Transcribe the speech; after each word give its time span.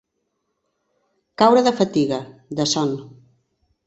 Caure 1.41 1.61
de 1.67 1.73
fatiga, 1.79 2.19
de 2.61 2.65
son. 2.73 2.89